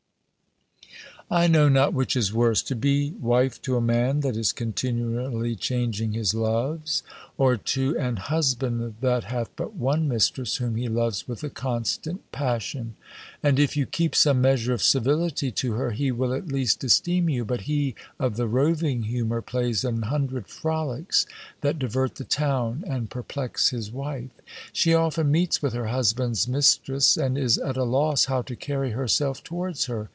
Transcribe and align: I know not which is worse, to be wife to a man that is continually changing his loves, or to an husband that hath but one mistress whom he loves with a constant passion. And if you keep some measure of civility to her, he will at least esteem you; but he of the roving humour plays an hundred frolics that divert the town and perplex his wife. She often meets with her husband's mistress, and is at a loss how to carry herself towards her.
I 1.33 1.47
know 1.47 1.69
not 1.69 1.93
which 1.93 2.17
is 2.17 2.33
worse, 2.33 2.61
to 2.63 2.75
be 2.75 3.11
wife 3.11 3.61
to 3.61 3.77
a 3.77 3.81
man 3.81 4.19
that 4.19 4.35
is 4.35 4.51
continually 4.51 5.55
changing 5.55 6.11
his 6.11 6.33
loves, 6.33 7.03
or 7.37 7.55
to 7.55 7.97
an 7.97 8.17
husband 8.17 8.95
that 8.99 9.23
hath 9.23 9.49
but 9.55 9.73
one 9.73 10.09
mistress 10.09 10.57
whom 10.57 10.75
he 10.75 10.89
loves 10.89 11.29
with 11.29 11.41
a 11.45 11.49
constant 11.49 12.29
passion. 12.33 12.97
And 13.41 13.59
if 13.59 13.77
you 13.77 13.85
keep 13.85 14.13
some 14.13 14.41
measure 14.41 14.73
of 14.73 14.83
civility 14.83 15.51
to 15.53 15.71
her, 15.75 15.91
he 15.91 16.11
will 16.11 16.33
at 16.33 16.47
least 16.49 16.83
esteem 16.83 17.29
you; 17.29 17.45
but 17.45 17.61
he 17.61 17.95
of 18.19 18.35
the 18.35 18.45
roving 18.45 19.03
humour 19.03 19.41
plays 19.41 19.85
an 19.85 20.01
hundred 20.01 20.47
frolics 20.49 21.25
that 21.61 21.79
divert 21.79 22.15
the 22.15 22.25
town 22.25 22.83
and 22.85 23.09
perplex 23.09 23.69
his 23.69 23.89
wife. 23.89 24.31
She 24.73 24.93
often 24.93 25.31
meets 25.31 25.61
with 25.61 25.71
her 25.71 25.87
husband's 25.87 26.45
mistress, 26.49 27.15
and 27.15 27.37
is 27.37 27.57
at 27.57 27.77
a 27.77 27.85
loss 27.85 28.25
how 28.25 28.41
to 28.41 28.55
carry 28.57 28.91
herself 28.91 29.41
towards 29.45 29.85
her. 29.85 30.09